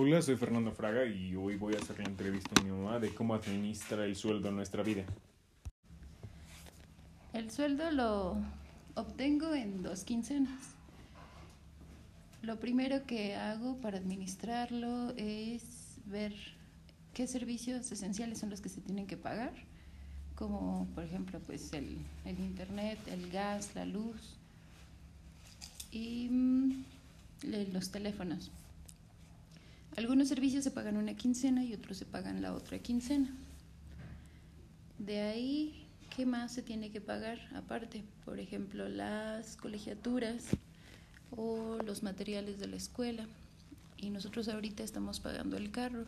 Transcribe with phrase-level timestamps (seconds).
[0.00, 3.12] Hola, soy Fernando Fraga y hoy voy a hacer la entrevista a mi mamá de
[3.12, 5.02] cómo administra el sueldo en nuestra vida.
[7.32, 8.36] El sueldo lo
[8.94, 10.76] obtengo en dos quincenas.
[12.42, 15.64] Lo primero que hago para administrarlo es
[16.06, 16.32] ver
[17.12, 19.52] qué servicios esenciales son los que se tienen que pagar,
[20.36, 24.36] como por ejemplo pues el, el internet, el gas, la luz
[25.90, 26.84] y mm,
[27.72, 28.52] los teléfonos.
[29.98, 33.34] Algunos servicios se pagan una quincena y otros se pagan la otra quincena.
[34.96, 38.04] De ahí, ¿qué más se tiene que pagar aparte?
[38.24, 40.44] Por ejemplo, las colegiaturas
[41.36, 43.26] o los materiales de la escuela.
[43.96, 46.04] Y nosotros ahorita estamos pagando el carro.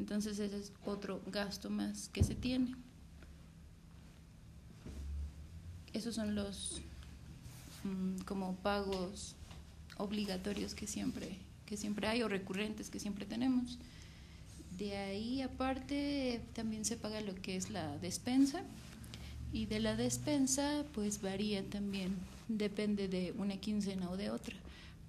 [0.00, 2.74] Entonces ese es otro gasto más que se tiene.
[5.92, 6.82] Esos son los
[7.84, 9.36] mm, como pagos
[9.96, 13.78] obligatorios que siempre que siempre hay o recurrentes que siempre tenemos.
[14.78, 18.62] De ahí aparte también se paga lo que es la despensa
[19.52, 22.16] y de la despensa pues varía también,
[22.48, 24.54] depende de una quincena o de otra,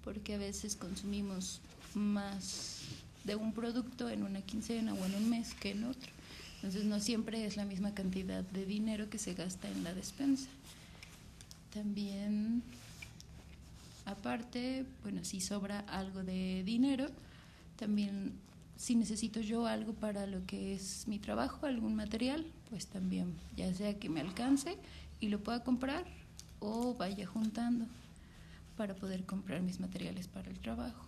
[0.03, 1.61] porque a veces consumimos
[1.93, 2.81] más
[3.23, 6.11] de un producto en una quincena o en un mes que en otro.
[6.55, 10.49] Entonces no siempre es la misma cantidad de dinero que se gasta en la despensa.
[11.73, 12.63] También
[14.29, 17.07] Aparte, bueno, si sobra algo de dinero,
[17.77, 18.33] también
[18.77, 23.73] si necesito yo algo para lo que es mi trabajo, algún material, pues también, ya
[23.73, 24.77] sea que me alcance
[25.19, 26.05] y lo pueda comprar
[26.59, 27.87] o vaya juntando
[28.77, 31.03] para poder comprar mis materiales para el trabajo.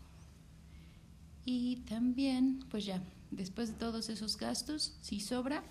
[1.45, 5.61] Y también, pues ya, después de todos esos gastos, si sobra,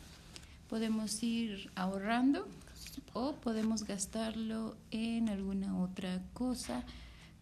[0.68, 2.46] podemos ir ahorrando
[3.12, 6.84] o podemos gastarlo en alguna otra cosa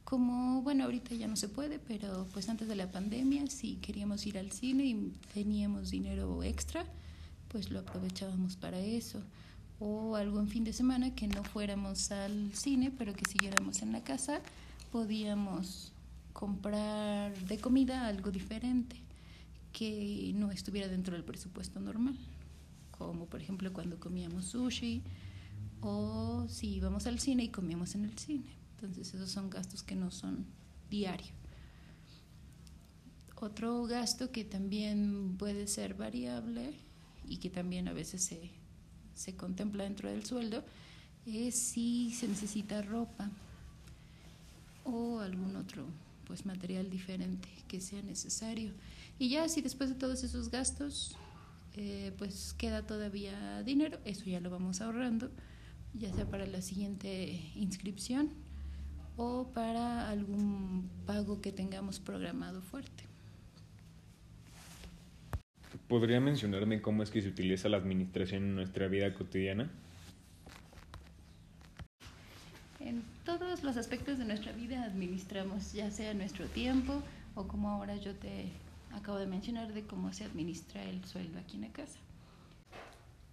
[0.09, 4.27] como, bueno, ahorita ya no se puede, pero pues antes de la pandemia, si queríamos
[4.27, 6.87] ir al cine y teníamos dinero extra,
[7.49, 9.21] pues lo aprovechábamos para eso.
[9.79, 14.03] O algún fin de semana que no fuéramos al cine, pero que siguiéramos en la
[14.03, 14.41] casa,
[14.93, 15.93] podíamos
[16.33, 18.97] comprar de comida algo diferente
[19.75, 22.17] que no estuviera dentro del presupuesto normal,
[22.93, 25.03] como por ejemplo cuando comíamos sushi
[25.83, 28.59] o si íbamos al cine y comíamos en el cine.
[28.81, 30.47] Entonces esos son gastos que no son
[30.89, 31.33] diarios.
[33.35, 36.75] Otro gasto que también puede ser variable
[37.27, 38.53] y que también a veces se,
[39.15, 40.65] se contempla dentro del sueldo
[41.27, 43.31] es si se necesita ropa
[44.85, 45.87] o algún otro
[46.25, 48.73] pues material diferente que sea necesario.
[49.19, 51.17] Y ya si después de todos esos gastos
[51.75, 55.31] eh, pues queda todavía dinero, eso ya lo vamos ahorrando,
[55.95, 58.31] ya sea para la siguiente inscripción
[59.19, 63.05] o para algún pago que tengamos programado fuerte.
[65.89, 69.69] ¿Podría mencionarme cómo es que se utiliza la administración en nuestra vida cotidiana?
[72.79, 77.03] En todos los aspectos de nuestra vida administramos, ya sea nuestro tiempo
[77.35, 78.47] o como ahora yo te
[78.93, 81.99] acabo de mencionar de cómo se administra el sueldo aquí en la casa.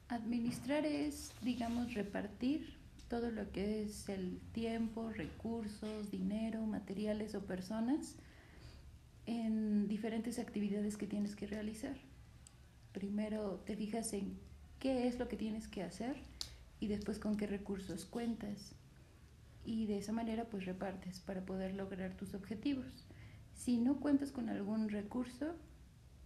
[0.09, 2.73] Administrar es, digamos, repartir
[3.07, 8.15] todo lo que es el tiempo, recursos, dinero, materiales o personas
[9.25, 11.95] en diferentes actividades que tienes que realizar.
[12.91, 14.37] Primero te fijas en
[14.79, 16.15] qué es lo que tienes que hacer
[16.79, 18.73] y después con qué recursos cuentas.
[19.63, 23.05] Y de esa manera pues repartes para poder lograr tus objetivos.
[23.53, 25.55] Si no cuentas con algún recurso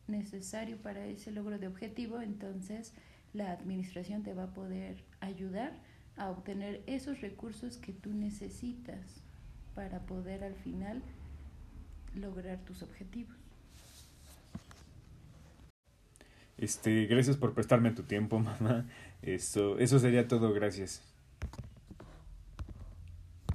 [0.07, 2.93] necesario para ese logro de objetivo, entonces
[3.33, 5.73] la administración te va a poder ayudar
[6.19, 9.23] a obtener esos recursos que tú necesitas
[9.73, 11.01] para poder al final
[12.13, 13.35] lograr tus objetivos.
[16.57, 18.85] Este, gracias por prestarme tu tiempo, mamá.
[19.21, 21.08] Eso, eso sería todo, gracias.